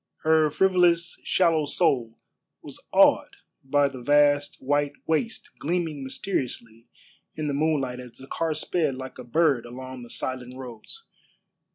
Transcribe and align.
Her 0.23 0.49
frivolous, 0.49 1.19
shallow 1.23 1.65
soul 1.67 2.17
was 2.63 2.81
awed 2.91 3.35
by 3.63 3.87
the 3.87 4.01
vast 4.01 4.55
white 4.59 4.93
waste 5.05 5.51
gleaming 5.59 6.03
mysteriously 6.03 6.87
in 7.35 7.45
the 7.47 7.53
moonlight 7.53 7.99
as 7.99 8.13
the 8.13 8.25
car 8.25 8.55
sped 8.55 8.95
like 8.95 9.19
a 9.19 9.23
bird 9.23 9.63
along 9.63 10.01
the 10.01 10.09
silent 10.09 10.55
roads. 10.57 11.05